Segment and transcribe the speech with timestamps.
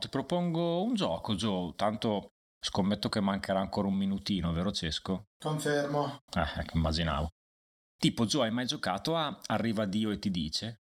[0.00, 1.74] ti propongo un gioco, Joe.
[1.76, 5.26] Tanto scommetto che mancherà ancora un minutino, vero Cesco?
[5.38, 6.22] Confermo.
[6.34, 7.28] Eh, ecco, immaginavo.
[7.96, 10.80] Tipo, Joe, hai mai giocato a Arriva Dio e ti dice?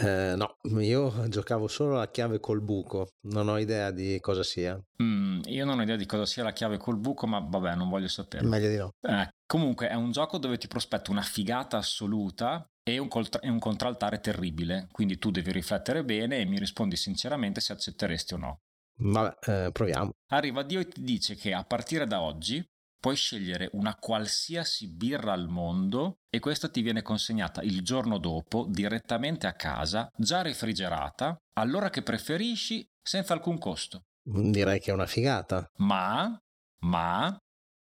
[0.00, 4.80] Eh, no, io giocavo solo la chiave col buco, non ho idea di cosa sia.
[5.00, 7.88] Mm, io non ho idea di cosa sia la chiave col buco, ma vabbè, non
[7.88, 8.44] voglio sapere.
[8.44, 8.94] Meglio di no.
[9.02, 13.48] Eh, comunque è un gioco dove ti prospetta una figata assoluta e un, col- e
[13.48, 18.36] un contraltare terribile, quindi tu devi riflettere bene e mi rispondi sinceramente se accetteresti o
[18.36, 18.60] no.
[18.96, 20.12] Vabbè, eh, proviamo.
[20.30, 22.64] Arriva Dio e ti dice che a partire da oggi
[23.00, 28.66] puoi scegliere una qualsiasi birra al mondo e questa ti viene consegnata il giorno dopo
[28.68, 34.04] direttamente a casa, già refrigerata, all'ora che preferisci, senza alcun costo.
[34.22, 35.66] Direi che è una figata.
[35.78, 36.38] Ma,
[36.84, 37.36] ma,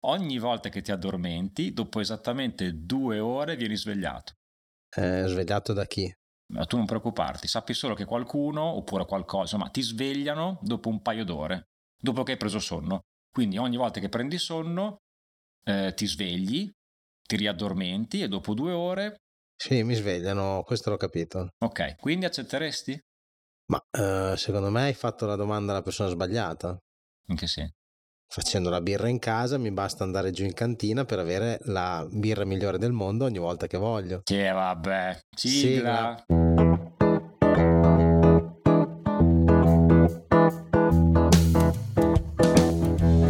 [0.06, 4.34] ogni volta che ti addormenti, dopo esattamente due ore vieni svegliato.
[4.96, 6.12] Eh, svegliato da chi?
[6.54, 11.02] Ma tu non preoccuparti, sappi solo che qualcuno, oppure qualcosa, insomma, ti svegliano dopo un
[11.02, 13.02] paio d'ore, dopo che hai preso sonno.
[13.32, 14.98] Quindi ogni volta che prendi sonno,
[15.64, 16.72] eh, ti svegli,
[17.24, 19.16] ti riaddormenti e dopo due ore...
[19.58, 21.50] Sì, mi svegliano, questo l'ho capito.
[21.64, 23.00] Ok, quindi accetteresti?
[23.68, 26.78] Ma eh, secondo me hai fatto la domanda alla persona sbagliata.
[27.28, 27.74] In che senso?
[28.28, 32.44] Facendo la birra in casa mi basta andare giù in cantina per avere la birra
[32.44, 34.22] migliore del mondo ogni volta che voglio.
[34.24, 36.26] Che vabbè, sigla.
[36.28, 37.06] sigla.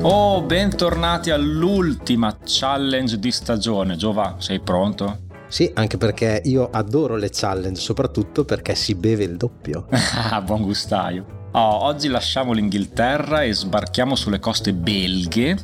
[0.02, 3.96] Oh, bentornati all'ultima challenge di stagione.
[3.96, 5.24] Giova, sei pronto?
[5.48, 9.88] Sì, anche perché io adoro le challenge, soprattutto perché si beve il doppio.
[10.32, 11.45] Ah, buon gustaio.
[11.58, 15.58] Oh, oggi lasciamo l'Inghilterra e sbarchiamo sulle coste belghe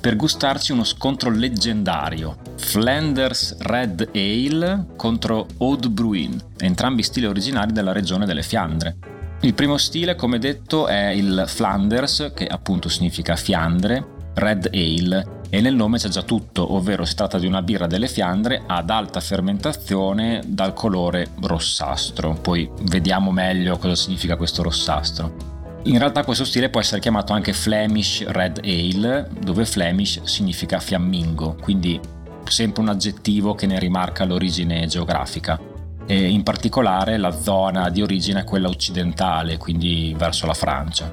[0.00, 2.38] per gustarci uno scontro leggendario.
[2.56, 8.96] Flanders Red Ale contro Oud Bruin, entrambi stili originari della regione delle Fiandre.
[9.42, 15.60] Il primo stile, come detto, è il Flanders, che appunto significa Fiandre, Red Ale, e
[15.60, 19.20] nel nome c'è già tutto, ovvero si tratta di una birra delle Fiandre ad alta
[19.20, 22.34] fermentazione dal colore rossastro.
[22.34, 25.56] Poi vediamo meglio cosa significa questo rossastro.
[25.84, 31.56] In realtà questo stile può essere chiamato anche Flemish Red Ale, dove Flemish significa fiammingo,
[31.60, 31.98] quindi
[32.44, 35.58] sempre un aggettivo che ne rimarca l'origine geografica
[36.06, 41.12] e in particolare la zona di origine è quella occidentale, quindi verso la Francia.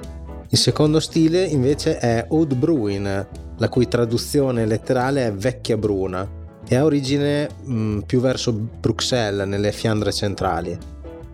[0.49, 6.75] Il secondo stile invece è Oud Bruin, la cui traduzione letterale è vecchia bruna e
[6.75, 10.77] ha origine mh, più verso Bruxelles, nelle Fiandre centrali,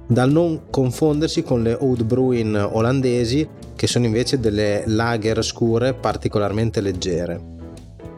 [0.07, 6.81] dal non confondersi con le Oud Bruin olandesi, che sono invece delle lager scure particolarmente
[6.81, 7.49] leggere.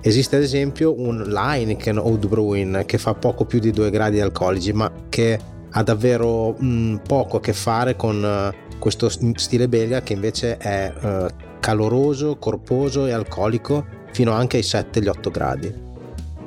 [0.01, 4.73] Esiste ad esempio un Heineken Oud Bruin che fa poco più di 2 gradi alcolici,
[4.73, 10.13] ma che ha davvero mh, poco a che fare con uh, questo stile belga che
[10.13, 11.25] invece è uh,
[11.63, 15.73] caloroso, corposo e alcolico fino anche ai 7-8 gradi.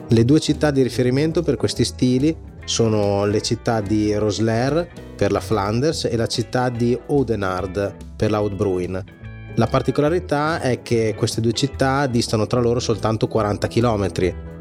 [0.09, 5.41] Le due città di riferimento per questi stili sono le città di Rosler per la
[5.41, 9.03] Flanders e la città di Oudenaarde per la Oudbruin.
[9.55, 14.11] La particolarità è che queste due città distano tra loro soltanto 40 km.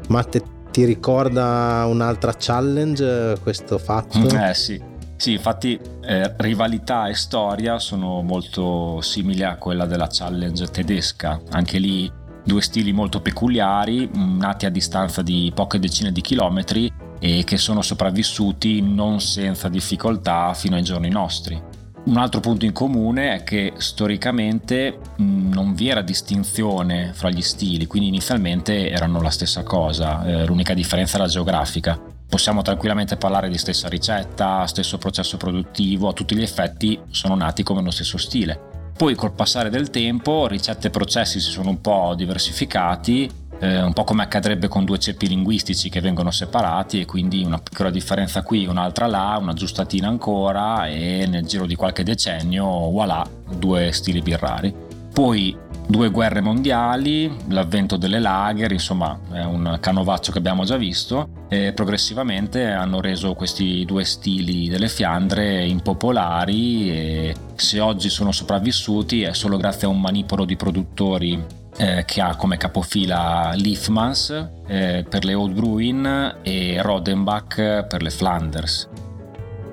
[0.08, 4.26] Matte, ti ricorda un'altra challenge questo fatto?
[4.26, 4.82] Eh sì,
[5.16, 11.40] sì infatti eh, rivalità e storia sono molto simili a quella della challenge tedesca.
[11.50, 12.10] Anche lì
[12.44, 17.82] due stili molto peculiari, nati a distanza di poche decine di chilometri e che sono
[17.82, 21.60] sopravvissuti non senza difficoltà fino ai giorni nostri.
[22.04, 27.86] Un altro punto in comune è che storicamente non vi era distinzione fra gli stili,
[27.86, 31.98] quindi inizialmente erano la stessa cosa, eh, l'unica differenza era geografica.
[32.28, 37.62] Possiamo tranquillamente parlare di stessa ricetta, stesso processo produttivo, a tutti gli effetti sono nati
[37.62, 38.92] come lo stesso stile.
[38.96, 43.92] Poi col passare del tempo ricette e processi si sono un po' diversificati eh, un
[43.92, 48.42] po' come accadrebbe con due ceppi linguistici che vengono separati e quindi una piccola differenza
[48.42, 53.26] qui, un'altra là, una giustatina ancora e nel giro di qualche decennio, voilà,
[53.56, 54.74] due stili birrari.
[55.12, 55.56] Poi
[55.86, 61.72] due guerre mondiali, l'avvento delle lager, insomma è un canovaccio che abbiamo già visto e
[61.72, 69.32] progressivamente hanno reso questi due stili delle Fiandre impopolari e se oggi sono sopravvissuti è
[69.32, 71.40] solo grazie a un manipolo di produttori
[71.76, 78.10] eh, che ha come capofila Liefmans eh, per le Old Bruin e Rodenbach per le
[78.10, 78.88] Flanders.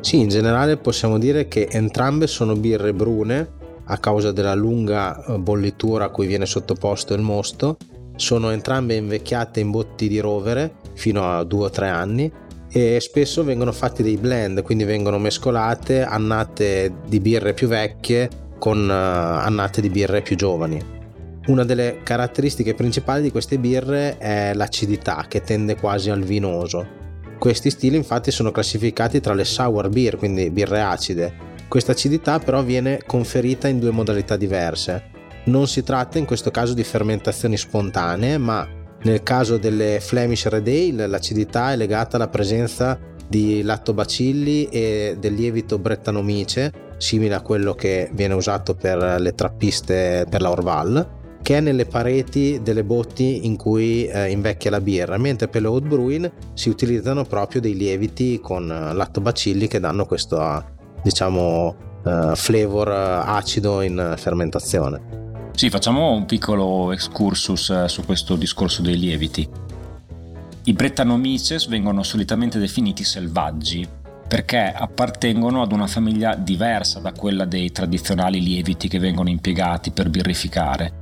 [0.02, 5.38] Sì, in generale possiamo dire che entrambe sono birre brune a causa della lunga eh,
[5.38, 7.78] bollitura a cui viene sottoposto il mosto.
[8.16, 12.32] Sono entrambe invecchiate in botti di rovere fino a 2 o 3 anni
[12.72, 18.88] e spesso vengono fatti dei blend, quindi vengono mescolate annate di birre più vecchie con
[18.88, 20.82] uh, annate di birre più giovani.
[21.48, 27.02] Una delle caratteristiche principali di queste birre è l'acidità che tende quasi al vinoso.
[27.38, 31.53] Questi stili infatti sono classificati tra le sour beer, quindi birre acide.
[31.74, 35.10] Questa acidità però viene conferita in due modalità diverse.
[35.46, 38.68] Non si tratta in questo caso di fermentazioni spontanee, ma
[39.02, 45.34] nel caso delle Flemish Red Ale l'acidità è legata alla presenza di lattobacilli e del
[45.34, 51.58] lievito brettanomice, simile a quello che viene usato per le trappiste per la Orval, che
[51.58, 56.32] è nelle pareti delle botti in cui eh, invecchia la birra, mentre per l'oat brewing
[56.54, 60.40] si utilizzano proprio dei lieviti con lattobacilli che danno questo
[61.04, 65.22] diciamo uh, flavor acido in fermentazione.
[65.56, 69.48] Sì, facciamo un piccolo excursus eh, su questo discorso dei lieviti.
[70.64, 73.88] I Brettanomyces vengono solitamente definiti selvaggi
[74.28, 80.10] perché appartengono ad una famiglia diversa da quella dei tradizionali lieviti che vengono impiegati per
[80.10, 81.02] birrificare.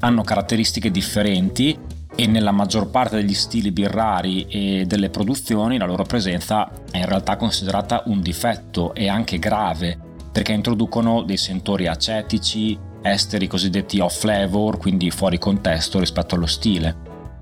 [0.00, 1.78] Hanno caratteristiche differenti
[2.16, 7.06] e nella maggior parte degli stili birrari e delle produzioni la loro presenza è in
[7.06, 9.98] realtà considerata un difetto e anche grave
[10.34, 16.96] perché introducono dei sentori acetici, esteri cosiddetti off flavor, quindi fuori contesto rispetto allo stile.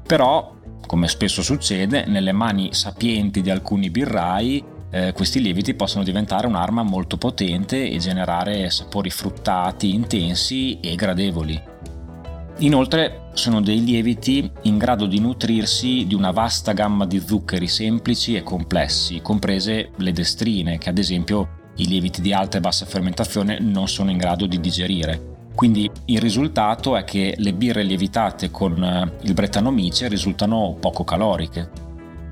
[0.07, 0.55] Però,
[0.87, 6.83] come spesso succede, nelle mani sapienti di alcuni birrai eh, questi lieviti possono diventare un'arma
[6.83, 11.72] molto potente e generare sapori fruttati, intensi e gradevoli.
[12.63, 18.37] Inoltre sono dei lieviti in grado di nutrirsi di una vasta gamma di zuccheri semplici
[18.37, 23.59] e complessi, comprese le destrine, che ad esempio i lieviti di alta e bassa fermentazione
[23.59, 25.31] non sono in grado di digerire.
[25.57, 31.69] Quindi il risultato è che le birre lievitate con eh, il Brettanomice risultano poco caloriche.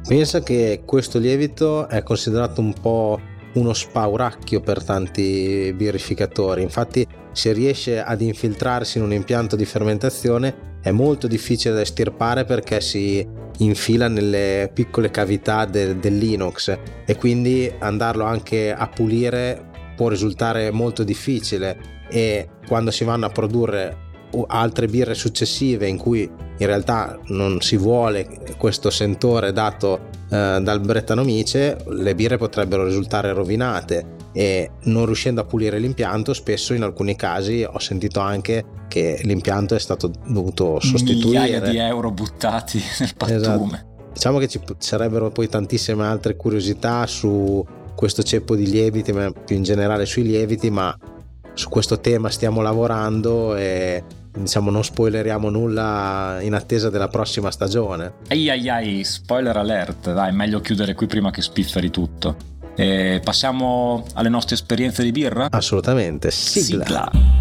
[0.06, 3.21] Pensa che questo lievito è considerato un po'
[3.55, 10.79] uno spauracchio per tanti birrificatori, infatti se riesce ad infiltrarsi in un impianto di fermentazione
[10.82, 13.26] è molto difficile da estirpare perché si
[13.58, 21.05] infila nelle piccole cavità de- dell'inox e quindi andarlo anche a pulire può risultare molto
[21.05, 24.08] difficile e quando si vanno a produrre
[24.47, 28.27] altre birre successive in cui in realtà non si vuole
[28.59, 35.44] questo sentore dato eh, dal Brettanomice, le birre potrebbero risultare rovinate e non riuscendo a
[35.44, 41.41] pulire l'impianto spesso in alcuni casi ho sentito anche che l'impianto è stato dovuto sostituire
[41.41, 44.09] migliaia di euro buttati nel pattume esatto.
[44.12, 47.65] diciamo che ci sarebbero poi tantissime altre curiosità su
[47.97, 50.97] questo ceppo di lieviti ma più in generale sui lieviti ma
[51.55, 58.12] su questo tema stiamo lavorando e diciamo non spoileriamo nulla in attesa della prossima stagione
[58.29, 62.50] ai ai ai spoiler alert dai meglio chiudere qui prima che spifferi tutto
[62.81, 65.49] e passiamo alle nostre esperienze di birra?
[65.50, 66.85] Assolutamente, sigla.
[66.85, 67.39] sigla.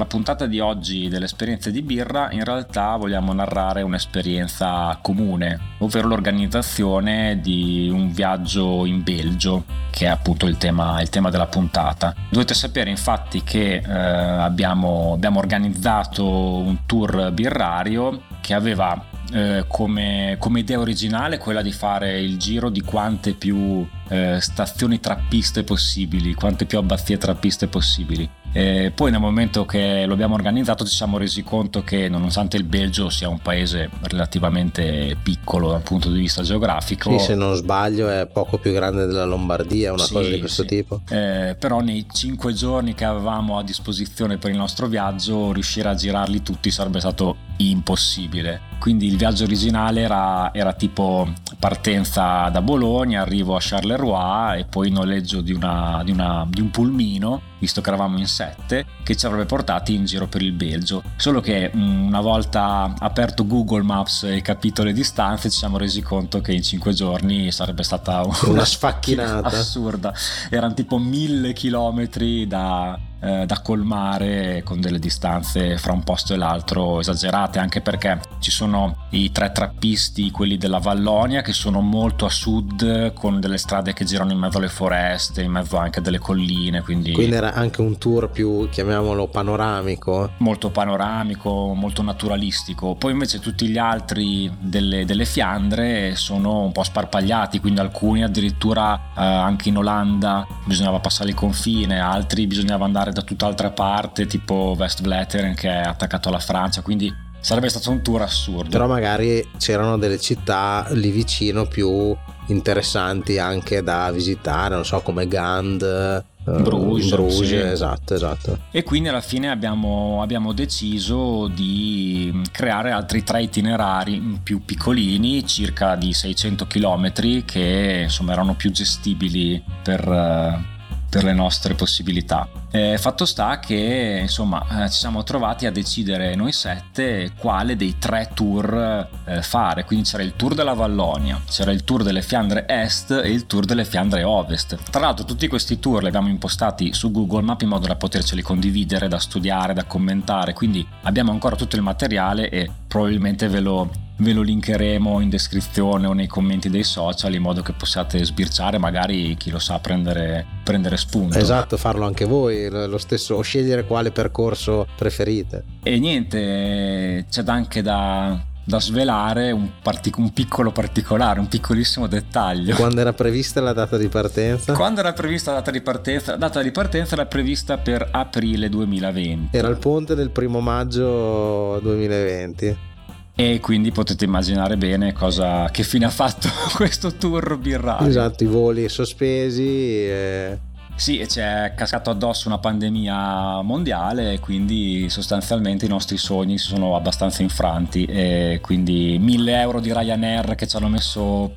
[0.00, 6.08] La puntata di oggi delle esperienze di birra in realtà vogliamo narrare un'esperienza comune, ovvero
[6.08, 12.14] l'organizzazione di un viaggio in Belgio, che è appunto il tema, il tema della puntata.
[12.30, 20.36] Dovete sapere infatti che eh, abbiamo, abbiamo organizzato un tour birrario che aveva eh, come,
[20.38, 26.32] come, idea originale quella di fare il giro di quante più eh, stazioni trappiste possibili,
[26.32, 28.39] quante più abbazie trappiste possibili.
[28.52, 32.64] E poi nel momento che lo abbiamo organizzato ci siamo resi conto che nonostante il
[32.64, 38.08] Belgio sia un paese relativamente piccolo dal punto di vista geografico sì se non sbaglio
[38.08, 40.68] è poco più grande della Lombardia una sì, cosa di questo sì.
[40.68, 45.88] tipo eh, però nei cinque giorni che avevamo a disposizione per il nostro viaggio riuscire
[45.88, 52.62] a girarli tutti sarebbe stato impossibile quindi il viaggio originale era, era tipo partenza da
[52.62, 57.82] Bologna arrivo a Charleroi e poi noleggio di, una, di, una, di un pulmino visto
[57.82, 61.02] che eravamo in sette, che ci avrebbe portati in giro per il Belgio.
[61.16, 66.00] Solo che mm, una volta aperto Google Maps e capito le distanze, ci siamo resi
[66.00, 70.12] conto che in cinque giorni sarebbe stata una, una sfacchinata assurda.
[70.48, 76.36] Erano tipo mille chilometri da, eh, da colmare con delle distanze fra un posto e
[76.36, 82.24] l'altro esagerate, anche perché ci sono i tre trappisti, quelli della Vallonia, che sono molto
[82.24, 86.02] a sud, con delle strade che girano in mezzo alle foreste, in mezzo anche a
[86.02, 86.82] delle colline.
[86.82, 90.32] Quindi, quindi era anche un tour più, chiamiamolo, panoramico.
[90.38, 92.94] Molto panoramico, molto naturalistico.
[92.94, 98.94] Poi invece tutti gli altri delle, delle Fiandre sono un po' sparpagliati, quindi alcuni addirittura
[99.16, 104.74] eh, anche in Olanda bisognava passare il confine, altri bisognava andare da tutt'altra parte, tipo
[104.76, 108.70] Westvleteren che è attaccato alla Francia, quindi sarebbe stato un tour assurdo.
[108.70, 112.14] Però magari c'erano delle città lì vicino più
[112.46, 117.54] interessanti anche da visitare, non so come Gand, eh, Bruges, Bruges sì.
[117.56, 118.58] esatto, esatto.
[118.70, 125.94] E quindi alla fine abbiamo, abbiamo deciso di creare altri tre itinerari più piccolini, circa
[125.96, 130.78] di 600 km, che insomma erano più gestibili per, eh,
[131.10, 132.48] per le nostre possibilità.
[132.70, 137.96] Eh, fatto sta che insomma eh, ci siamo trovati a decidere noi sette quale dei
[137.98, 139.84] tre tour eh, fare.
[139.84, 143.64] Quindi c'era il tour della Vallonia, c'era il tour delle Fiandre Est e il tour
[143.64, 144.78] delle Fiandre Ovest.
[144.88, 148.42] Tra l'altro tutti questi tour li abbiamo impostati su Google Map in modo da poterceli
[148.42, 150.52] condividere, da studiare, da commentare.
[150.52, 153.88] Quindi abbiamo ancora tutto il materiale e probabilmente ve lo
[154.20, 158.76] ve lo linkeremo in descrizione o nei commenti dei social in modo che possiate sbirciare
[158.76, 161.38] magari chi lo sa prendere, prendere spunto.
[161.38, 165.64] Esatto farlo anche voi lo stesso o scegliere quale percorso preferite.
[165.82, 168.38] E niente c'è anche da,
[168.70, 172.76] da svelare un, partic- un, piccolo particolare, un piccolissimo dettaglio.
[172.76, 174.72] Quando era prevista la data di partenza?
[174.72, 176.30] Quando era prevista la data di partenza?
[176.30, 179.56] La data di partenza era prevista per aprile 2020.
[179.56, 182.88] Era il ponte del primo maggio 2020
[183.34, 188.06] e quindi potete immaginare bene cosa, che fine ha fatto questo tour birrario.
[188.06, 190.06] Esatto, i voli sospesi.
[190.06, 190.58] E...
[191.00, 196.66] Sì, e ci è cascato addosso una pandemia mondiale quindi sostanzialmente i nostri sogni si
[196.66, 201.54] sono abbastanza infranti e quindi 1000 euro di Ryanair che ci hanno messo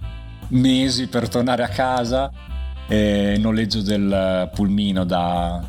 [0.47, 2.31] mesi per tornare a casa
[2.87, 5.61] e noleggio del pulmino da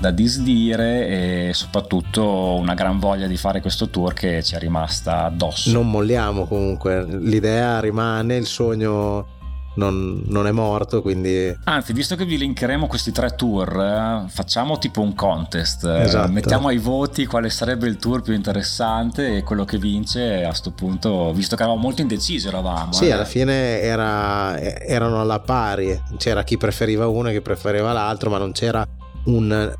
[0.00, 5.26] da disdire e soprattutto una gran voglia di fare questo tour che ci è rimasta
[5.26, 5.70] addosso.
[5.70, 9.40] Non molliamo comunque, l'idea rimane, il sogno
[9.74, 11.56] non, non, è morto, quindi...
[11.64, 15.84] Anzi, visto che vi linkeremo questi tre tour, eh, facciamo tipo un contest.
[15.84, 16.30] Eh, esatto.
[16.30, 20.72] mettiamo ai voti quale sarebbe il tour più interessante e quello che vince a questo
[20.72, 22.92] punto, visto che eravamo molto indecisi, eravamo.
[22.92, 23.12] Sì, eh.
[23.12, 26.00] alla fine era, erano alla pari.
[26.18, 28.86] C'era chi preferiva uno e chi preferiva l'altro, ma non c'era
[29.24, 29.74] un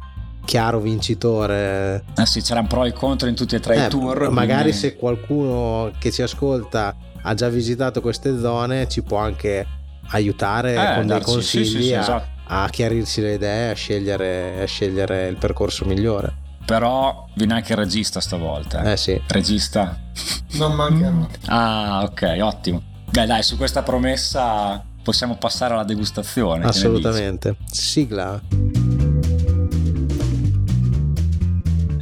[0.45, 2.05] chiaro vincitore.
[2.17, 4.31] Eh sì, c'erano pro e contro in tutti e tre eh, i tour.
[4.31, 4.79] Magari quindi...
[4.79, 9.67] se qualcuno che ci ascolta ha già visitato queste zone ci può anche
[10.13, 12.27] aiutare eh, con darci, dei consigli sì, sì, sì, a, esatto.
[12.47, 16.41] a, chiarirsi le idee, a scegliere, a scegliere il percorso migliore.
[16.65, 18.83] Però viene anche il regista stavolta.
[18.83, 19.21] Eh sì.
[19.27, 19.99] Regista.
[20.53, 21.27] Non mancherò.
[21.47, 22.83] ah, ok, ottimo.
[23.11, 26.65] Beh, dai, su questa promessa possiamo passare alla degustazione.
[26.65, 27.57] Assolutamente.
[27.71, 28.41] Sigla.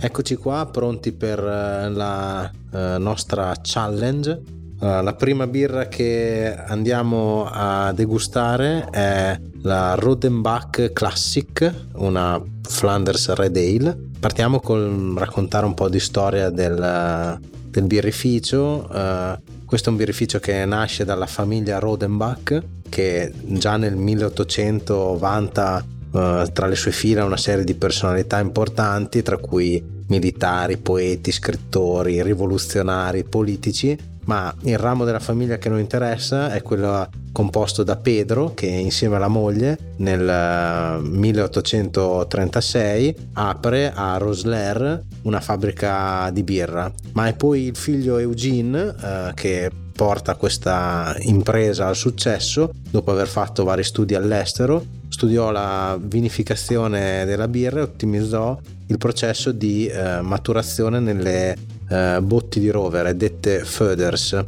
[0.03, 4.60] Eccoci qua pronti per eh, la uh, nostra challenge.
[4.81, 13.59] Uh, la prima birra che andiamo a degustare è la Rodenbach Classic, una Flanders Red
[13.59, 13.95] Ale.
[14.19, 18.89] Partiamo col raccontare un po' di storia del, del birrificio.
[18.91, 26.43] Uh, questo è un birrificio che nasce dalla famiglia Rodenbach che già nel 1890 Uh,
[26.53, 33.23] tra le sue fila una serie di personalità importanti, tra cui militari, poeti, scrittori, rivoluzionari,
[33.23, 33.97] politici,
[34.31, 39.17] ma il ramo della famiglia che noi interessa è quello composto da Pedro che insieme
[39.17, 47.77] alla moglie nel 1836 apre a Rosler una fabbrica di birra, ma è poi il
[47.77, 54.87] figlio Eugene eh, che porta questa impresa al successo dopo aver fatto vari studi all'estero,
[55.09, 58.57] studiò la vinificazione della birra e ottimizzò
[58.87, 64.33] il processo di eh, maturazione nelle eh, botti di rovere dette Föders.
[64.33, 64.45] Eh,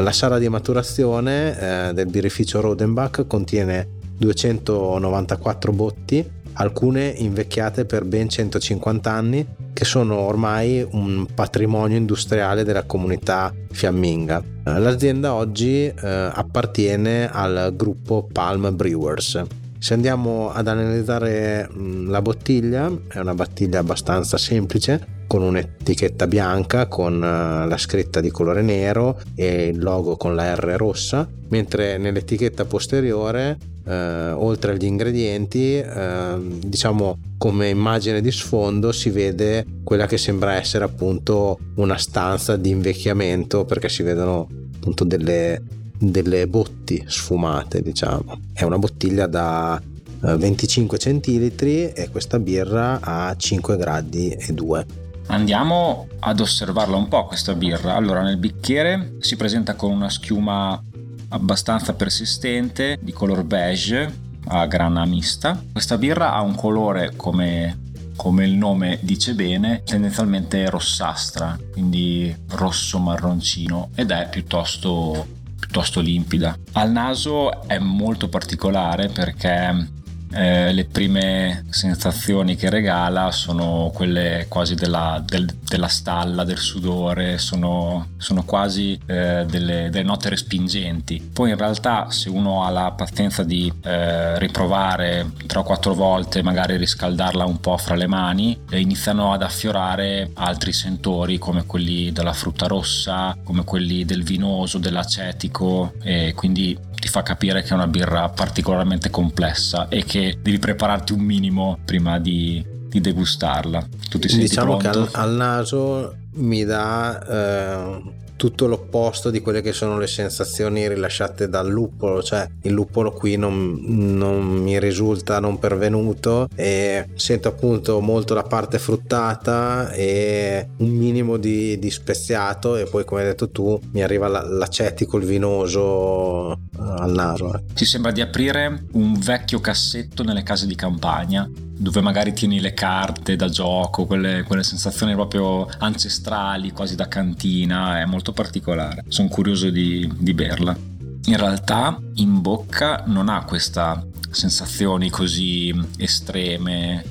[0.00, 8.28] la sala di maturazione eh, del birrificio Rodenbach contiene 294 botti alcune invecchiate per ben
[8.28, 14.42] 150 anni, che sono ormai un patrimonio industriale della comunità fiamminga.
[14.64, 19.42] L'azienda oggi eh, appartiene al gruppo Palm Brewers.
[19.78, 26.88] Se andiamo ad analizzare mh, la bottiglia, è una bottiglia abbastanza semplice, con un'etichetta bianca
[26.88, 31.96] con uh, la scritta di colore nero e il logo con la R rossa, mentre
[31.96, 36.34] nell'etichetta posteriore eh, oltre agli ingredienti, eh,
[36.66, 42.68] diciamo come immagine di sfondo si vede quella che sembra essere appunto una stanza di
[42.68, 44.46] invecchiamento perché si vedono
[44.76, 45.62] appunto delle,
[45.98, 48.38] delle botti sfumate, diciamo.
[48.52, 49.80] È una bottiglia da
[50.20, 55.01] 25 eh, centilitri e questa birra ha 5 gradi e 2.
[55.28, 57.94] Andiamo ad osservarla un po' questa birra.
[57.94, 60.82] Allora, nel bicchiere si presenta con una schiuma
[61.28, 64.12] abbastanza persistente di color beige
[64.48, 65.60] a grana mista.
[65.72, 72.98] Questa birra ha un colore come, come il nome dice bene, tendenzialmente rossastra, quindi rosso
[72.98, 76.56] marroncino ed è piuttosto piuttosto limpida.
[76.72, 80.01] Al naso è molto particolare perché
[80.34, 87.38] eh, le prime sensazioni che regala sono quelle quasi della, del, della stalla, del sudore,
[87.38, 91.30] sono, sono quasi eh, delle, delle, note respingenti.
[91.32, 96.42] Poi in realtà se uno ha la pazienza di eh, riprovare 3 o 4 volte,
[96.42, 102.32] magari riscaldarla un po' fra le mani, iniziano ad affiorare altri sentori come quelli della
[102.32, 107.88] frutta rossa, come quelli del vinoso, dell'acetico e quindi ti fa capire che è una
[107.88, 113.88] birra particolarmente complessa e che devi prepararti un minimo prima di, di degustarla.
[114.08, 115.06] Tu ti senti diciamo pronto?
[115.06, 118.02] che al, al naso mi dà eh,
[118.42, 123.36] tutto l'opposto di quelle che sono le sensazioni rilasciate dal luppolo, cioè il luppolo qui
[123.36, 130.88] non, non mi risulta non pervenuto e sento appunto molto la parte fruttata e un
[130.88, 136.50] minimo di, di speziato e poi come hai detto tu mi arriva l'acetico, il vinoso
[136.50, 137.54] eh, al naso.
[137.54, 137.60] Eh.
[137.74, 141.48] Ti sembra di aprire un vecchio cassetto nelle case di campagna
[141.82, 148.00] dove magari tieni le carte da gioco, quelle, quelle, sensazioni proprio ancestrali, quasi da cantina,
[148.00, 149.04] è molto particolare.
[149.08, 150.76] Sono curioso di, di berla.
[151.24, 157.04] In realtà in bocca non ha queste sensazioni così estreme,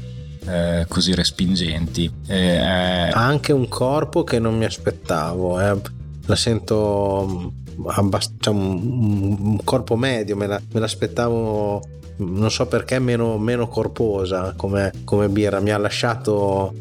[0.45, 2.09] eh, così respingenti.
[2.27, 5.81] Eh, ha anche un corpo che non mi aspettavo, eh.
[6.25, 12.67] la sento mm, abbast- cioè un, un, corpo medio, me, la, me l'aspettavo non so
[12.67, 15.59] perché meno, meno corposa come, come birra.
[15.59, 16.73] Mi ha lasciato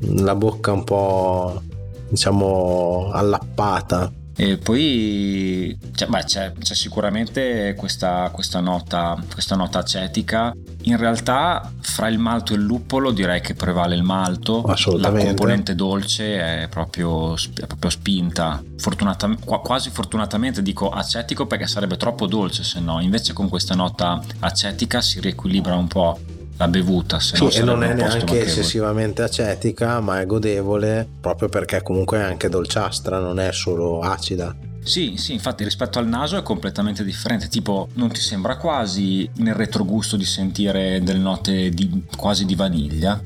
[0.00, 1.60] la bocca un po'
[2.08, 10.54] diciamo allappata e poi cioè, beh, c'è, c'è, sicuramente questa, questa, nota, questa nota acetica.
[10.82, 14.62] In realtà, fra il malto e il luppolo, direi che prevale il malto.
[14.98, 18.62] La componente dolce è proprio, è proprio spinta.
[18.76, 23.00] Fortunatamente, quasi fortunatamente dico acetico perché sarebbe troppo dolce se no.
[23.00, 26.16] Invece, con questa nota acetica si riequilibra un po'
[26.58, 27.18] la bevuta.
[27.20, 32.18] Se sì, no e non è neanche eccessivamente acetica, ma è godevole proprio perché comunque
[32.18, 34.54] è anche dolciastra, non è solo acida.
[34.82, 39.54] Sì, sì, infatti rispetto al naso è completamente differente, tipo non ti sembra quasi nel
[39.54, 43.20] retrogusto di sentire delle note di, quasi di vaniglia?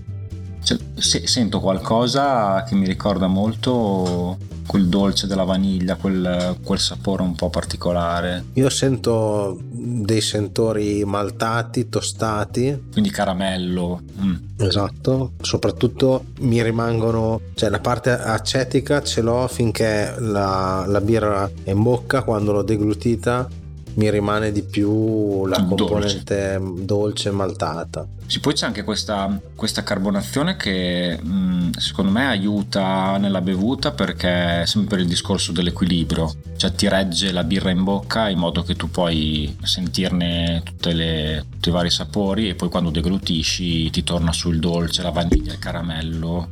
[0.63, 7.23] Cioè, se, sento qualcosa che mi ricorda molto quel dolce della vaniglia, quel, quel, sapore
[7.23, 8.45] un po' particolare.
[8.55, 12.89] Io sento dei sentori maltati, tostati.
[12.93, 14.01] Quindi caramello.
[14.21, 14.35] Mm.
[14.59, 21.71] Esatto, soprattutto mi rimangono, cioè la parte acetica ce l'ho finché la, la birra è
[21.71, 23.49] in bocca, quando l'ho deglutita
[23.95, 28.07] mi rimane di più la componente dolce, dolce maltata.
[28.27, 33.93] Sì, poi c'è anche questa, questa carbonazione che mh, mm, secondo me aiuta nella bevuta
[33.93, 38.63] perché è sempre il discorso dell'equilibrio, cioè ti regge la birra in bocca in modo
[38.63, 44.33] che tu puoi sentirne le, tutti i vari sapori e poi quando deglutisci ti torna
[44.33, 46.49] sul dolce, la vaniglia, il caramello.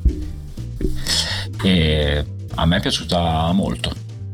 [1.62, 2.24] E
[2.54, 3.90] a me è piaciuta molto,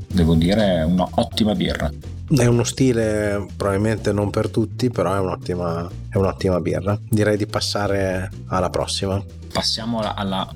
[0.08, 1.90] devo dire è un'ottima birra.
[2.28, 6.98] È uno stile probabilmente non per tutti, però è un'ottima, è un'ottima birra.
[7.08, 9.22] Direi di passare alla prossima.
[9.52, 10.48] Passiamo alla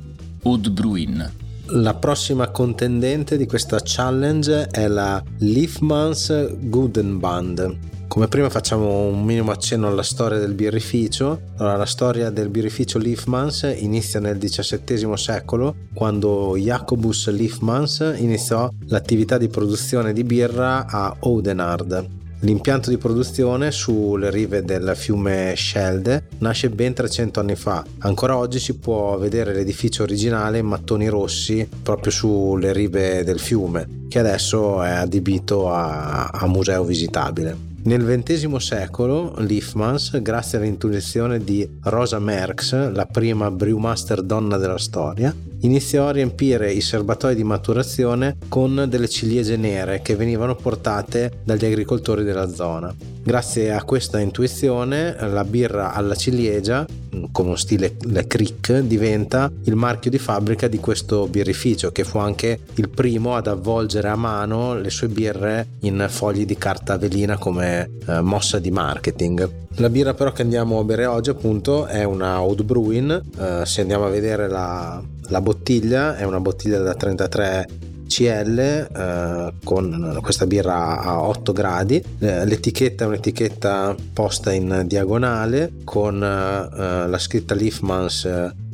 [0.42, 1.32] Oud Bruin.
[1.66, 9.52] La prossima contendente di questa challenge è la Leafmans Gudenband come prima facciamo un minimo
[9.52, 11.42] accenno alla storia del birrificio.
[11.58, 19.38] Allora, la storia del birrificio Liefmans inizia nel XVII secolo, quando Jacobus Liefmans iniziò l'attività
[19.38, 22.18] di produzione di birra a Oudenarde.
[22.40, 27.84] L'impianto di produzione sulle rive del fiume Schelde nasce ben 300 anni fa.
[27.98, 34.06] Ancora oggi si può vedere l'edificio originale in mattoni rossi proprio sulle rive del fiume,
[34.08, 37.69] che adesso è adibito a, a museo visitabile.
[37.82, 45.34] Nel XX secolo Liefmans, grazie all'intuizione di Rosa Merckx, la prima brewmaster donna della storia,
[45.60, 51.64] iniziò a riempire i serbatoi di maturazione con delle ciliegie nere che venivano portate dagli
[51.64, 52.94] agricoltori della zona.
[53.22, 56.86] Grazie a questa intuizione, la birra alla ciliegia,
[57.32, 62.60] come stile Le Cric, diventa il marchio di fabbrica di questo birrificio, che fu anche
[62.74, 67.90] il primo ad avvolgere a mano le sue birre in fogli di carta velina come
[68.06, 69.48] eh, mossa di marketing.
[69.74, 73.82] La birra però che andiamo a bere oggi appunto è una Oud Bruin, eh, se
[73.82, 77.66] andiamo a vedere la, la bottiglia è una bottiglia da 33
[78.08, 82.02] CL eh, con questa birra a 8 gradi.
[82.18, 88.28] Eh, l'etichetta è un'etichetta posta in diagonale con eh, la scritta Leafmans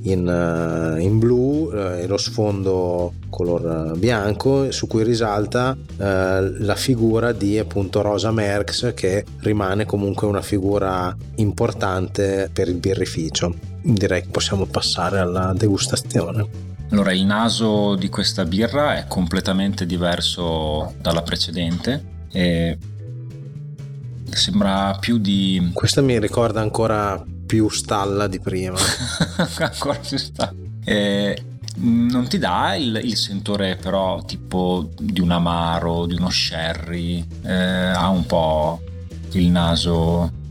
[0.06, 7.32] in, uh, in blu uh, e lo sfondo color bianco su cui risalta la figura
[7.32, 13.75] di appunto Rosa Merckx che rimane comunque una figura importante per il birrificio.
[13.88, 16.44] Direi che possiamo passare alla degustazione.
[16.90, 22.76] Allora, il naso di questa birra è completamente diverso dalla precedente e
[24.28, 25.70] sembra più di...
[25.72, 28.76] Questa mi ricorda ancora più stalla di prima.
[29.58, 30.52] ancora più stalla.
[30.84, 31.42] E
[31.76, 37.52] non ti dà il, il, sentore però tipo di un amaro, di uno sherry, eh,
[37.52, 38.80] ha un po'
[39.32, 40.44] il naso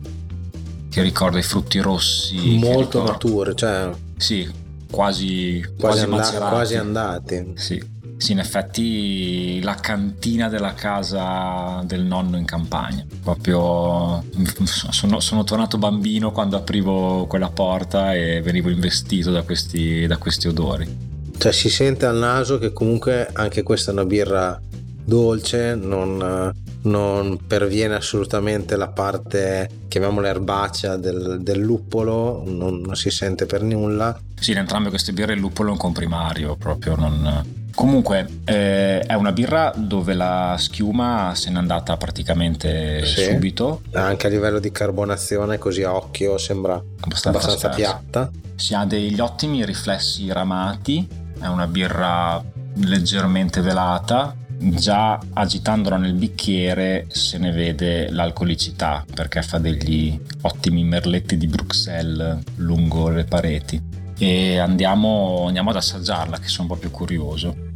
[0.96, 2.58] che ricorda i frutti rossi.
[2.58, 3.92] Molto maturo, cioè...
[4.16, 4.50] Sì,
[4.90, 7.52] quasi, quasi, quasi, and- quasi andati.
[7.56, 7.94] Sì.
[8.16, 13.06] Sì, in effetti la cantina della casa del nonno in campagna.
[13.22, 14.24] Proprio
[14.64, 20.48] sono, sono tornato bambino quando aprivo quella porta e venivo investito da questi, da questi
[20.48, 20.98] odori.
[21.38, 24.58] Cioè si sente al naso che comunque anche questa è una birra
[25.04, 26.54] dolce, non,
[26.86, 33.62] non perviene assolutamente la parte, chiamiamola erbacea, del, del luppolo, non, non, si sente per
[33.62, 34.18] nulla.
[34.40, 37.64] Sì, in entrambe queste birre il luppolo è un comprimario, proprio non...
[37.76, 43.24] Comunque eh, è una birra dove la schiuma se n'è andata praticamente sì.
[43.24, 43.82] subito.
[43.92, 48.32] Anche a livello di carbonazione, così a occhio sembra abbastanza, abbastanza piatta.
[48.56, 51.06] Si ha degli ottimi riflessi ramati,
[51.38, 52.42] è una birra
[52.76, 61.38] leggermente velata, già agitandola nel bicchiere se ne vede l'alcolicità perché fa degli ottimi merletti
[61.38, 63.82] di Bruxelles lungo le pareti.
[64.18, 67.74] E andiamo, andiamo ad assaggiarla che sono proprio curioso.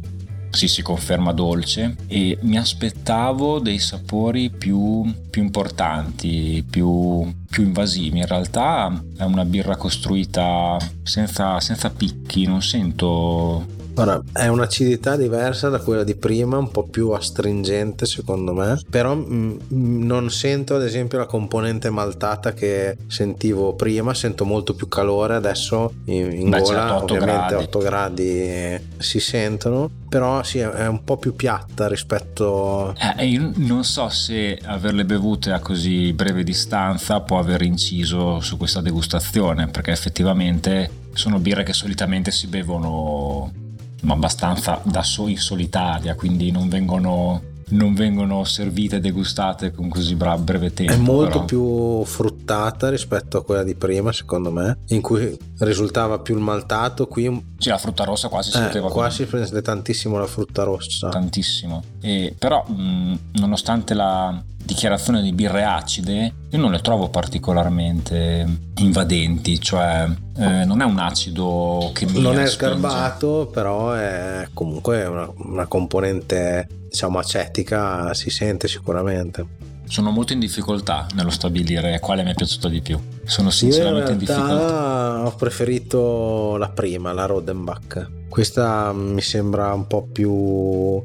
[0.50, 1.96] Sì, si conferma dolce.
[2.06, 8.18] E mi aspettavo dei sapori più, più importanti, più, più, invasivi.
[8.18, 15.68] In realtà è una birra costruita senza, senza picchi, non sento Ora, è un'acidità diversa
[15.68, 20.76] da quella di prima, un po' più astringente secondo me, però mh, mm, non sento
[20.76, 26.50] ad esempio la componente maltata che sentivo prima, sento molto più calore adesso in, in
[26.50, 27.64] Beh, gola, certo, ovviamente gradi.
[27.64, 32.94] 8 gradi si sentono, però sì, è un po' più piatta rispetto...
[33.18, 38.56] Eh, io non so se averle bevute a così breve distanza può aver inciso su
[38.56, 43.68] questa degustazione, perché effettivamente sono birre che solitamente si bevono
[44.02, 49.88] ma abbastanza da so in solitaria, quindi non vengono, non vengono servite e degustate con
[49.88, 50.92] così breve tempo.
[50.92, 51.44] È molto però.
[51.44, 57.06] più fruttata rispetto a quella di prima, secondo me, in cui risultava più il maltato.
[57.06, 60.62] Qui sì, la frutta rossa quasi si eh, poteva Qua si prende tantissimo la frutta
[60.62, 61.08] rossa.
[61.08, 61.82] Tantissimo.
[62.00, 68.46] E, però, mh, nonostante la dichiarazione di birre acide, io non le trovo particolarmente
[68.78, 75.04] invadenti, cioè eh, non è un acido che mi Non è sgarbato, però è comunque
[75.04, 82.22] una, una componente diciamo acetica, si sente sicuramente sono molto in difficoltà nello stabilire quale
[82.22, 82.96] mi è piaciuta di più.
[83.24, 85.26] Sono sinceramente in, in, difficoltà.
[85.26, 88.08] Ho preferito la prima, la Rodenbach.
[88.28, 91.02] Questa mi sembra un po' più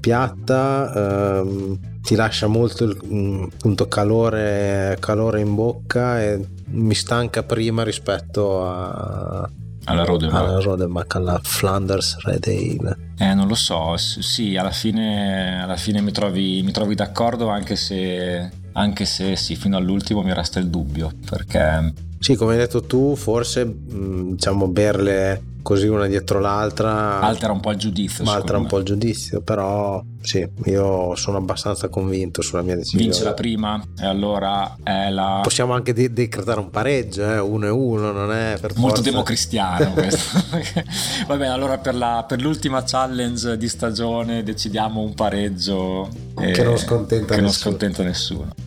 [0.00, 7.42] piatta, ehm, ti lascia molto il mm, appunto, calore, calore in bocca e mi stanca
[7.44, 9.50] prima rispetto a,
[9.84, 10.42] alla Rodenbach.
[10.42, 13.12] alla Rodenbach, alla Flanders Red Ale.
[13.16, 17.74] Eh, non lo so, sì, alla fine, alla fine mi, trovi, mi, trovi, d'accordo anche
[17.74, 22.12] se, anche se sì, fino all'ultimo mi resta il dubbio, perché...
[22.24, 27.20] Sì, come hai detto tu, forse mm, diciamo berle così una dietro l'altra.
[27.20, 31.88] Altera un po' il giudizio altera un po' il giudizio però sì io sono abbastanza
[31.88, 33.04] convinto sulla mia decisione.
[33.04, 37.38] vince la prima e allora è la possiamo anche de- decretare un pareggio eh?
[37.38, 39.10] uno e uno non è per molto forza...
[39.10, 40.42] democristiano questo.
[41.28, 46.78] Va bene allora per, la, per, l'ultima challenge di stagione decidiamo un pareggio che non
[46.78, 48.63] scontenta che non scontenta nessuno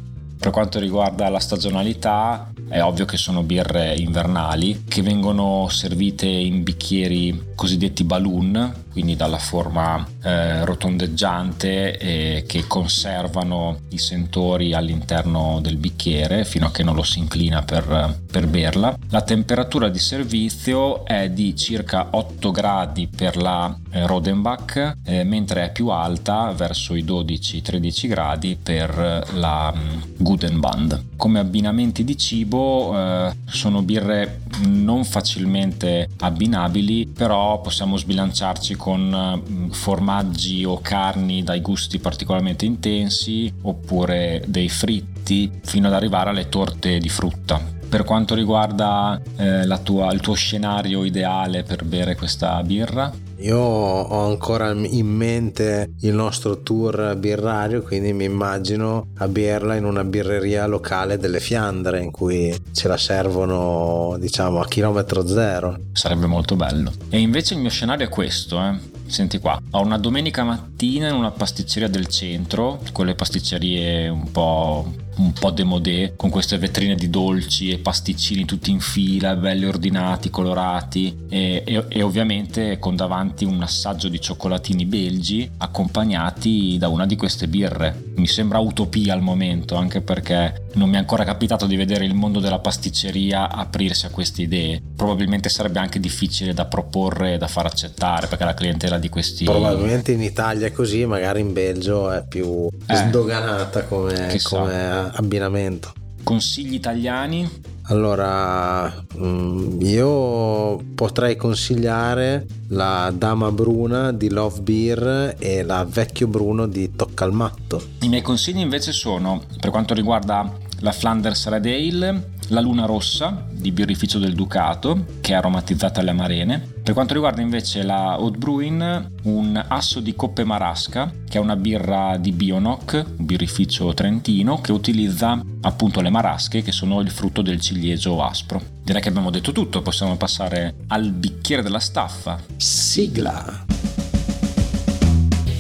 [0.48, 6.64] per quanto riguarda la stagionalità, è ovvio che sono birre invernali che vengono servite in
[6.64, 15.78] bicchieri cosiddetti balloon, quindi dalla forma eh, rotondeggiante e che conservano i sentori all'interno del
[15.78, 18.98] bicchiere fino a che non lo si inclina per, per berla.
[19.10, 25.66] La temperatura di servizio è di circa 8 gradi per la eh, Rodenbach, eh, mentre
[25.66, 31.04] è più alta verso i 12-13 gradi per la um, Gudenband.
[31.18, 39.70] Come abbinamenti di cibo eh, sono birre non facilmente abbinabili, però possiamo sbilanciarci con con
[39.72, 46.98] formaggi o carni dai gusti particolarmente intensi oppure dei fritti fino ad arrivare alle torte
[46.98, 53.12] di frutta Per quanto riguarda eh, tua, il tuo scenario ideale per bere questa birra?
[53.40, 59.86] Io ho ancora in mente il nostro tour birrario, quindi mi immagino a berla in
[59.86, 65.78] una birreria locale delle Fiandre in cui ce la servono diciamo a chilometro zero.
[65.94, 66.92] Sarebbe molto bello.
[67.10, 68.96] E invece il mio scenario è questo, eh.
[69.06, 75.06] Senti qua, ho una domenica mattina in una pasticceria del centro, quelle pasticcerie un po'
[75.18, 80.30] un po' demodé con queste vetrine di dolci e pasticcini tutti in fila, belli ordinati,
[80.30, 87.06] colorati e, e, e, ovviamente con davanti un assaggio di cioccolatini belgi accompagnati da una
[87.06, 88.12] di queste birre.
[88.16, 92.14] Mi sembra utopia al momento, anche perché non mi è ancora capitato di vedere il
[92.14, 94.82] mondo della pasticceria aprirsi a queste idee.
[94.96, 99.46] Probabilmente sarebbe anche difficile da proporre e da far accettare perché la clientela di questi...
[99.46, 105.94] Probabilmente in Italia è così, magari in Belgio è più eh, sdoganata come, come abbinamento.
[106.24, 107.50] Consigli italiani?
[107.90, 116.68] Allora, mm, io potrei consigliare la Dama Bruna di Love Beer e la Vecchio Bruno
[116.68, 117.82] di Tocca al Matto.
[118.02, 123.46] I miei consigli invece sono, per quanto riguarda la Flanders Red Ale, la Luna Rossa
[123.52, 126.76] di Birrificio del Ducato, che è aromatizzata alle amarene.
[126.84, 131.56] Per quanto riguarda invece la Old Bruin, un asso di Coppe Marasca, che è una
[131.56, 137.42] birra di Bionoc, un birrificio trentino, che utilizza appunto le marasche, che sono il frutto
[137.42, 138.62] del ciliegio aspro.
[138.84, 142.42] Direi che abbiamo detto tutto, possiamo passare al bicchiere della staffa.
[142.56, 143.66] Sigla!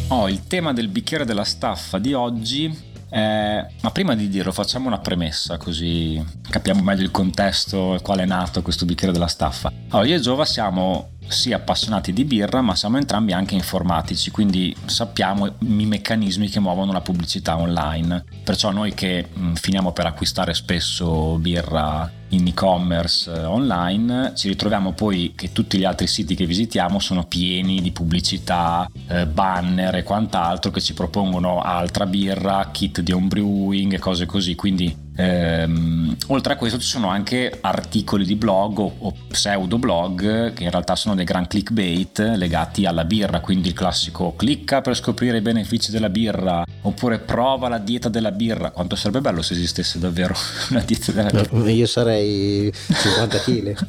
[0.09, 2.73] Oh, il tema del bicchiere della staffa di oggi
[3.09, 8.19] eh, ma prima di dirlo facciamo una premessa così capiamo meglio il contesto e qual
[8.19, 9.71] è nato questo bicchiere della staffa.
[9.89, 14.75] Allora, io e Giova siamo sì appassionati di birra, ma siamo entrambi anche informatici, quindi
[14.85, 18.23] sappiamo i meccanismi che muovono la pubblicità online.
[18.43, 24.91] Perciò noi che mh, finiamo per acquistare spesso birra in e-commerce eh, online, ci ritroviamo
[24.93, 30.03] poi che tutti gli altri siti che visitiamo sono pieni di pubblicità, eh, banner e
[30.03, 36.15] quant'altro che ci propongono altra birra, kit di home brewing e cose così, quindi Ehm,
[36.27, 40.69] oltre a questo ci sono anche articoli di blog o, o pseudo blog che in
[40.69, 45.41] realtà sono dei gran clickbait legati alla birra, quindi il classico clicca per scoprire i
[45.41, 48.71] benefici della birra oppure prova la dieta della birra.
[48.71, 50.35] Quanto sarebbe bello se esistesse davvero
[50.69, 51.69] una dieta della birra?
[51.71, 53.87] io sarei 50 kg.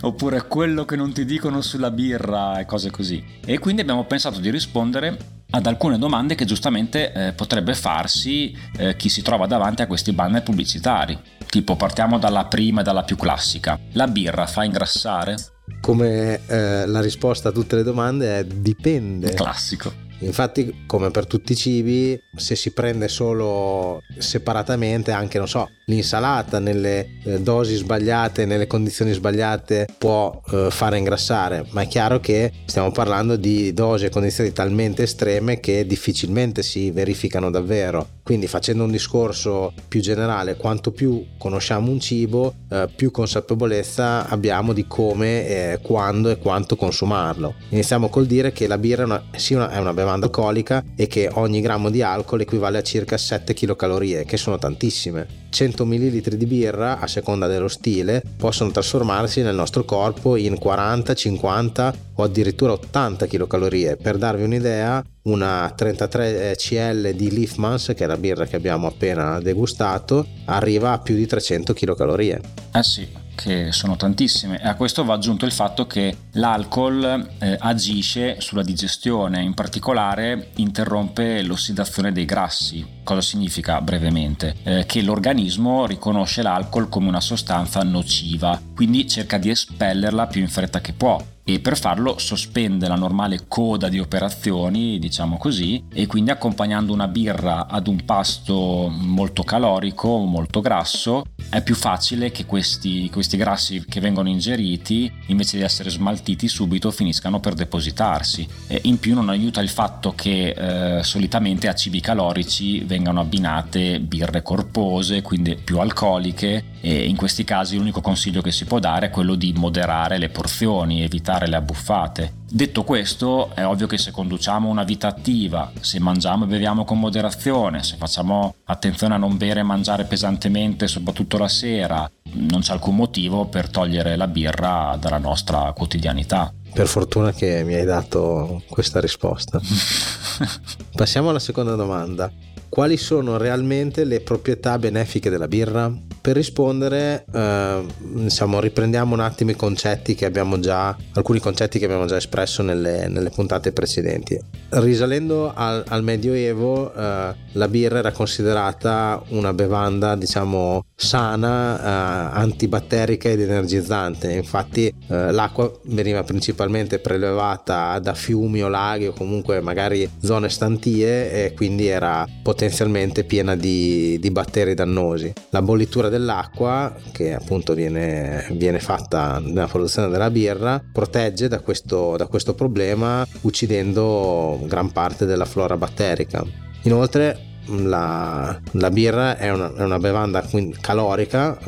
[0.02, 3.24] oppure quello che non ti dicono sulla birra e cose così.
[3.44, 8.96] E quindi abbiamo pensato di rispondere ad alcune domande che giustamente eh, potrebbe farsi eh,
[8.96, 11.18] chi si trova davanti a questi banner pubblicitari.
[11.48, 13.78] Tipo partiamo dalla prima e dalla più classica.
[13.92, 15.36] La birra fa ingrassare?
[15.80, 19.32] Come eh, la risposta a tutte le domande è dipende.
[19.32, 20.06] Classico.
[20.20, 26.58] Infatti, come per tutti i cibi, se si prende solo separatamente, anche non so, l'insalata
[26.58, 32.52] nelle eh, dosi sbagliate, nelle condizioni sbagliate, può eh, fare ingrassare, ma è chiaro che
[32.64, 38.16] stiamo parlando di dosi e condizioni talmente estreme che difficilmente si verificano davvero.
[38.22, 44.74] Quindi facendo un discorso più generale, quanto più conosciamo un cibo, eh, più consapevolezza abbiamo
[44.74, 47.54] di come, eh, quando e quanto consumarlo.
[47.70, 51.06] Iniziamo col dire che la birra è una, sì, una, è una bevanda alcolica e
[51.06, 55.46] che ogni grammo di alcol equivale a circa 7 kcal, che sono tantissime.
[55.50, 61.14] 100 ml di birra, a seconda dello stile, possono trasformarsi nel nostro corpo in 40,
[61.14, 63.96] 50 o addirittura 80 kcal.
[64.00, 69.40] Per darvi un'idea, una 33 CL di Leafmans, che è la birra che abbiamo appena
[69.40, 72.20] degustato, arriva a più di 300 kcal.
[72.20, 77.56] Eh sì, che sono tantissime e a questo va aggiunto il fatto che l'alcol eh,
[77.60, 82.84] agisce sulla digestione, in particolare interrompe l'ossidazione dei grassi.
[83.04, 84.56] Cosa significa brevemente?
[84.64, 90.48] Eh, che l'organismo riconosce l'alcol come una sostanza nociva, quindi cerca di espellerla più in
[90.48, 96.06] fretta che può e per farlo sospende la normale coda di operazioni, diciamo così, e
[96.06, 102.44] quindi accompagnando una birra ad un pasto molto calorico, molto grasso, è più facile che
[102.44, 108.46] questi, questi grassi che vengono ingeriti, invece di essere smaltiti subito, finiscano per depositarsi.
[108.66, 110.50] E in più non aiuta il fatto che
[110.98, 117.42] eh, solitamente a cibi calorici vengano abbinate birre corpose, quindi più alcoliche, e in questi
[117.44, 121.48] casi l'unico consiglio che si può dare è quello di moderare le porzioni, evitare evitare
[121.48, 122.32] le abbuffate.
[122.50, 126.98] Detto questo, è ovvio che se conduciamo una vita attiva, se mangiamo e beviamo con
[126.98, 132.72] moderazione, se facciamo attenzione a non bere e mangiare pesantemente, soprattutto la sera, non c'è
[132.72, 136.52] alcun motivo per togliere la birra dalla nostra quotidianità.
[136.72, 139.60] Per fortuna che mi hai dato questa risposta.
[140.94, 142.30] Passiamo alla seconda domanda
[142.68, 145.90] quali sono realmente le proprietà benefiche della birra?
[146.28, 151.86] Per rispondere, eh, diciamo, riprendiamo un attimo i concetti che abbiamo già, alcuni concetti che
[151.86, 154.38] abbiamo già espresso nelle, nelle puntate precedenti.
[154.68, 163.28] Risalendo al, al Medioevo, eh, la birra era considerata una bevanda, diciamo, sana, eh, antibatterica
[163.28, 164.32] ed energizzante.
[164.32, 171.44] Infatti, eh, l'acqua veniva principalmente prelevata da fiumi o laghi o comunque magari zone stantie
[171.44, 175.32] e quindi era potenzialmente piena di, di batteri dannosi.
[175.50, 182.16] La bollitura dell'acqua, che appunto viene, viene fatta nella produzione della birra, protegge da questo,
[182.16, 186.44] da questo problema uccidendo gran parte della flora batterica.
[186.82, 190.44] Inoltre la, la birra è una, è una, bevanda
[190.80, 191.58] calorica,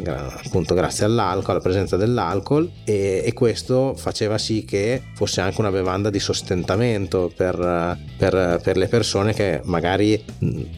[0.44, 5.70] appunto grazie all'alcol, alla presenza dell'alcol, e, e, questo faceva sì che fosse anche una
[5.70, 10.22] bevanda di sostentamento per, per, per le persone che magari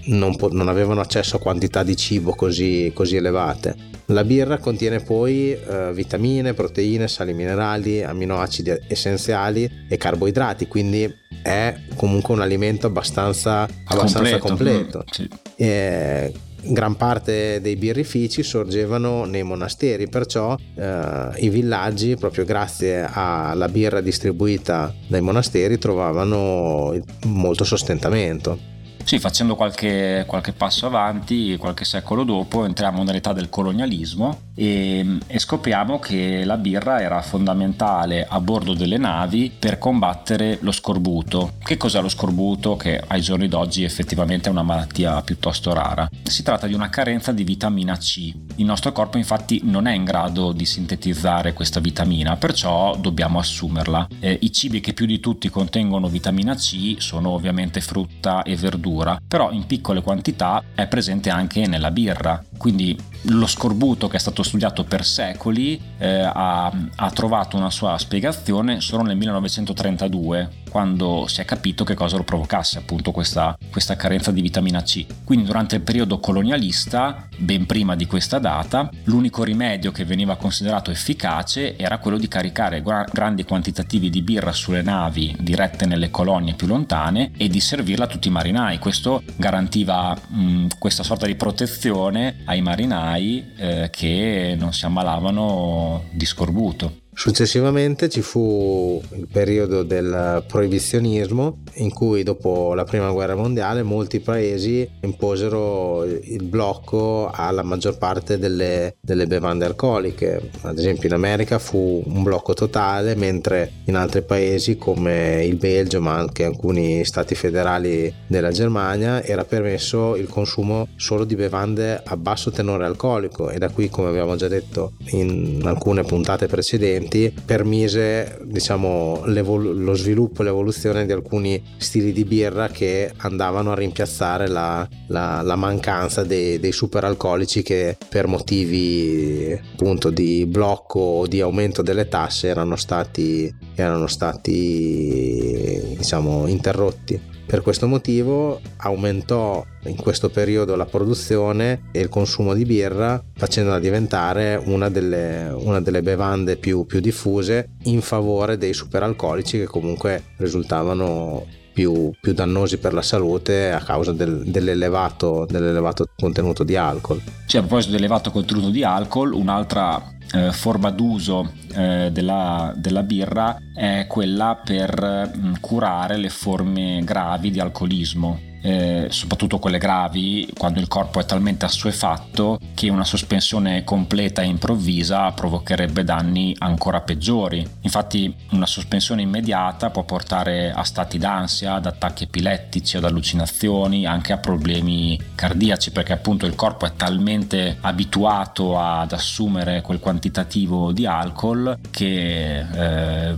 [0.06, 3.91] non, non, avevano accesso a quantità di cibo così, così elevate.
[4.06, 11.12] La birra contiene poi eh, vitamine, proteine, sali minerali, aminoacidi essenziali e carboidrati, quindi
[11.42, 14.98] è comunque un alimento abbastanza, abbastanza completo.
[14.98, 14.98] completo.
[14.98, 15.28] Mm, sì.
[15.56, 16.32] e,
[16.64, 24.00] gran parte dei birrifici sorgevano nei monasteri, perciò eh, i villaggi, proprio grazie alla birra
[24.00, 26.94] distribuita dai monasteri, trovavano
[27.26, 28.70] molto sostentamento.
[29.04, 35.38] Sì, facendo qualche, qualche, passo avanti, qualche secolo dopo, entriamo nell'età del colonialismo e, e,
[35.38, 41.54] scopriamo che la birra era fondamentale a bordo delle navi per combattere lo scorbuto.
[41.62, 42.76] Che cos'è lo scorbuto?
[42.76, 46.08] Che ai giorni d'oggi effettivamente è una malattia piuttosto rara.
[46.22, 48.32] Si tratta di una carenza di vitamina C.
[48.56, 54.08] Il nostro corpo infatti non è in grado di sintetizzare questa vitamina, perciò dobbiamo assumerla.
[54.20, 58.91] Eh, I cibi che più di tutti contengono vitamina C sono ovviamente frutta e verdura
[58.92, 62.42] verdura, però in piccole quantità è presente anche nella birra.
[62.56, 67.96] Quindi lo scorbuto che è stato studiato per secoli eh, ha, ha, trovato una sua
[67.98, 73.94] spiegazione solo nel 1932 quando si è capito che cosa lo provocasse appunto questa, questa
[73.94, 75.04] carenza di vitamina C.
[75.22, 80.90] Quindi durante il periodo colonialista, ben prima di questa data, l'unico rimedio che veniva considerato
[80.90, 86.54] efficace era quello di caricare gra- grandi quantitativi di birra sulle navi dirette nelle colonie
[86.54, 88.78] più lontane e di servirla a tutti i marinai.
[88.78, 96.24] Questo garantiva mh, questa sorta di protezione ai marinai eh, che non si ammalavano di
[96.24, 97.01] scorbuto.
[97.14, 104.18] Successivamente ci fu il periodo del proibizionismo in cui dopo la prima guerra mondiale molti
[104.18, 110.50] paesi imposero il blocco alla maggior parte delle, delle bevande alcoliche.
[110.62, 116.00] Ad esempio in America fu un blocco totale mentre in altri paesi come il Belgio
[116.00, 122.16] ma anche alcuni stati federali della Germania era permesso il consumo solo di bevande a
[122.16, 127.34] basso tenore alcolico e da qui come abbiamo già detto in alcune puntate precedenti precedenti
[127.44, 134.48] permise diciamo, lo sviluppo e l'evoluzione di alcuni stili di birra che andavano a rimpiazzare
[134.48, 141.40] la, la, la mancanza dei, dei superalcolici che per motivi appunto di blocco o di
[141.40, 147.30] aumento delle tasse erano stati, erano stati diciamo, interrotti.
[147.44, 153.78] Per questo motivo aumentò in questo periodo la produzione e il consumo di birra facendola
[153.78, 160.22] diventare una delle, una delle bevande più, più diffuse in favore dei superalcolici che comunque
[160.38, 167.20] risultavano più, più, dannosi per la salute a causa del, dell'elevato, dell'elevato, contenuto di alcol.
[167.46, 170.02] Sì, a proposito dell'elevato contenuto di alcol, un'altra
[170.32, 177.00] eh, forma d'uso eh, della, della, birra è quella per mh, mm, curare le forme
[177.04, 183.04] gravi di alcolismo eh, soprattutto quelle gravi, quando il corpo è talmente assuefatto che una
[183.04, 187.66] sospensione completa e improvvisa provocherebbe danni ancora peggiori.
[187.80, 194.32] Infatti una sospensione immediata può portare a stati d'ansia, ad attacchi epilettici, ad allucinazioni, anche
[194.32, 201.04] a problemi cardiaci, perché appunto il corpo è talmente abituato ad assumere quel quantitativo di
[201.04, 203.36] alcol che eh,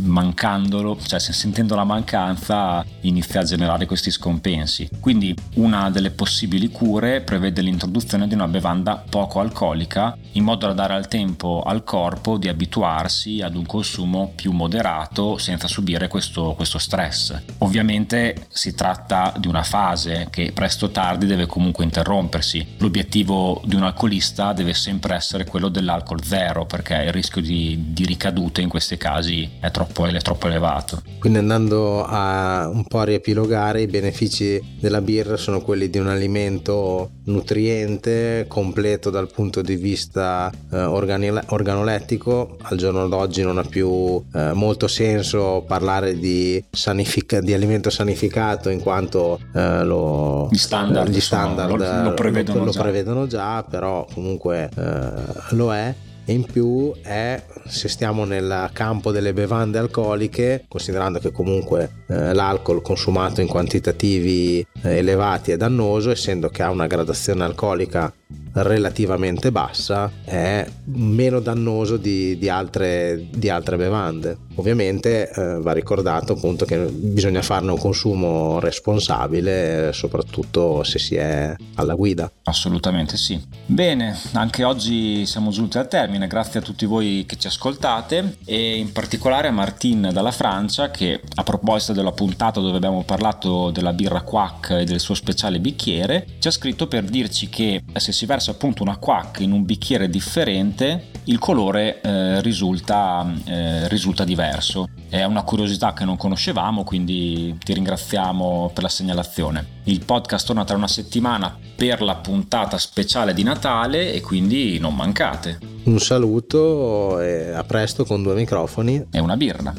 [0.00, 4.88] mancandolo, cioè sentendo la mancanza inizia a generare questi scompensi sensi.
[5.00, 10.72] Quindi una delle possibili cure prevede l'introduzione di una bevanda poco alcolica in modo da
[10.72, 16.52] dare al tempo al corpo di abituarsi ad un consumo più moderato senza subire questo,
[16.54, 17.40] questo stress.
[17.58, 22.74] Ovviamente si tratta di una fase che presto o tardi deve comunque interrompersi.
[22.78, 28.04] L'obiettivo di un alcolista deve sempre essere quello dell'alcol zero perché il rischio di, di
[28.04, 31.02] ricadute in questi casi è troppo, è troppo elevato.
[31.18, 36.08] Quindi andando a un po' a riepilogare i benefici della birra sono quelli di un
[36.08, 42.56] alimento nutriente, completo dal punto di vista eh, organolettico.
[42.62, 48.68] Al giorno d'oggi non ha più eh, molto senso parlare di, sanifica- di alimento sanificato
[48.68, 53.26] in quanto eh, lo, gli standard, gli standard sono, lo, lo, prevedono lo, lo, prevedono
[53.26, 55.10] già, però comunque eh,
[55.50, 55.94] lo è
[56.26, 62.34] e in più è se stiamo nel campo delle bevande alcoliche considerando che comunque eh,
[62.34, 68.12] l'alcol consumato in quantitativi eh, elevati è dannoso essendo che ha una gradazione alcolica
[68.54, 74.38] relativamente bassa è meno dannoso di, di, altre, di altre, bevande.
[74.56, 81.54] Ovviamente eh, va ricordato appunto che bisogna farne un consumo responsabile, soprattutto se si è
[81.74, 82.30] alla guida.
[82.44, 83.40] Assolutamente sì.
[83.66, 88.78] Bene, anche oggi siamo giunti al termine, grazie a tutti voi che ci ascoltate e
[88.78, 93.92] in particolare a Martin dalla Francia che a proposito della puntata dove abbiamo parlato della
[93.92, 98.24] birra Quack e del suo speciale bicchiere ci ha scritto per dirci che se si
[98.24, 104.88] versa appunto una quack in un bicchiere differente, il colore eh, risulta, eh, risulta diverso.
[105.06, 109.82] È una curiosità che non conoscevamo, quindi ti ringraziamo per la segnalazione.
[109.84, 114.94] Il podcast torna tra una settimana per la puntata speciale di Natale e quindi non
[114.94, 115.58] mancate.
[115.84, 119.74] Un saluto e a presto con due microfoni e una birra.